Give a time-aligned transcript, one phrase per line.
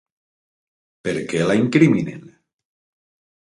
[1.07, 2.25] Per què la incriminen?